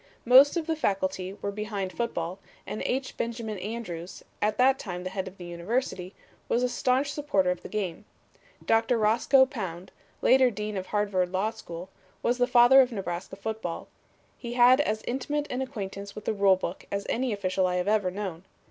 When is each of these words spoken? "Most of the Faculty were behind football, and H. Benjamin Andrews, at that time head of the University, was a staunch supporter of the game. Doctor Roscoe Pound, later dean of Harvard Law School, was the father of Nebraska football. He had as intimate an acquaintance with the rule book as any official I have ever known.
"Most 0.25 0.57
of 0.57 0.65
the 0.65 0.75
Faculty 0.75 1.33
were 1.43 1.51
behind 1.51 1.93
football, 1.93 2.39
and 2.65 2.81
H. 2.87 3.15
Benjamin 3.17 3.59
Andrews, 3.59 4.23
at 4.41 4.57
that 4.57 4.79
time 4.79 5.05
head 5.05 5.27
of 5.27 5.37
the 5.37 5.45
University, 5.45 6.15
was 6.49 6.63
a 6.63 6.69
staunch 6.69 7.11
supporter 7.11 7.51
of 7.51 7.61
the 7.61 7.69
game. 7.69 8.05
Doctor 8.65 8.97
Roscoe 8.97 9.45
Pound, 9.45 9.91
later 10.23 10.49
dean 10.49 10.75
of 10.75 10.87
Harvard 10.87 11.31
Law 11.31 11.51
School, 11.51 11.87
was 12.23 12.39
the 12.39 12.47
father 12.47 12.81
of 12.81 12.91
Nebraska 12.91 13.35
football. 13.35 13.87
He 14.39 14.53
had 14.53 14.81
as 14.81 15.03
intimate 15.03 15.45
an 15.51 15.61
acquaintance 15.61 16.15
with 16.15 16.25
the 16.25 16.33
rule 16.33 16.55
book 16.55 16.87
as 16.91 17.05
any 17.07 17.31
official 17.31 17.67
I 17.67 17.75
have 17.75 17.87
ever 17.87 18.09
known. 18.09 18.43